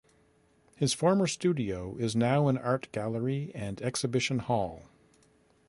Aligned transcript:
His 0.75 0.93
former 0.95 1.27
studio 1.27 1.95
is 1.97 2.15
now 2.15 2.47
an 2.47 2.57
art 2.57 2.91
gallery 2.91 3.51
and 3.53 3.79
exhibition 3.83 4.39
hall. 4.39 4.85